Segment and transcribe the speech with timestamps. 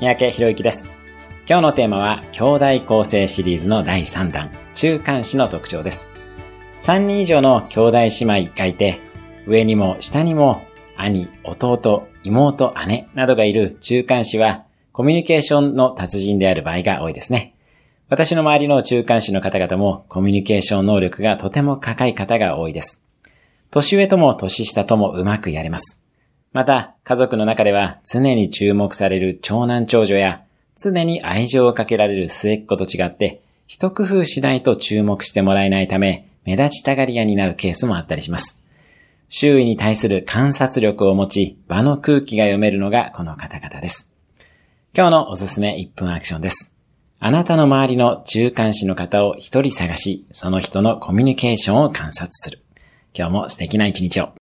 [0.00, 0.90] 三宅博之です。
[1.46, 6.08] 今日のテーマは、兄弟構成シリーズの第3弾、中間子の特徴です。
[6.78, 8.98] 3人以上の兄弟姉妹がいて、
[9.46, 10.62] 上にも下にも
[10.96, 17.54] 兄、弟、妹、姉などがいる中間子は、コミュニケーションの達人である場合が多いですね。
[18.08, 23.04] 私の周りの中間子の方々もコミュニケーション能力がとても高い方が多いです。
[23.70, 26.02] 年上とも年下ともうまくやれます。
[26.52, 30.42] また、家族の中では常に注目される長男長女や、
[30.76, 38.64] 常に愛情をかけられる末っ子と違って、一工夫しないと注目してもらえないため、目立ちたがり屋になるケースもあったりします。
[39.28, 44.10] 周囲に対する観察力を持ち、場の空気が読めるのがこの方々です。
[44.92, 46.74] 今日のおすすめ1分アクションです。
[47.20, 52.58] あなたの周りの中間子の方を一人探し、その人のコミュニケーションを観察する。
[53.14, 54.39] 今日も素敵な一日を。